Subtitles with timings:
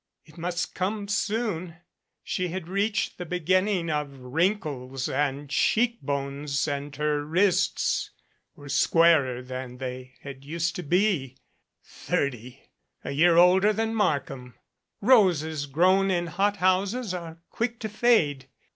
[0.25, 1.75] It must come soon.
[2.23, 8.09] She had reached the beginning of wrinkles and cheekbones and her wrists
[8.55, 11.37] were squarer than they used to be.
[11.83, 12.63] Thirty!
[13.03, 14.55] a year older than Markham!
[15.01, 18.47] Roses grown in hothouses are quick to fade.